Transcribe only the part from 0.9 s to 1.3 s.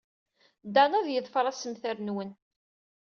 ad